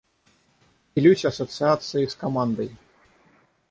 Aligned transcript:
Делюсь 0.95 1.25
ассоциацией 1.25 2.07
с 2.07 2.15
командой. 2.15 2.75